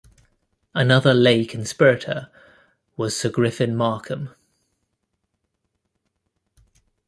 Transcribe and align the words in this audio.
Another 0.73 1.13
lay 1.13 1.45
conspirator 1.45 2.31
was 2.97 3.15
Sir 3.15 3.29
Griffin 3.29 3.75
Markham. 3.75 4.31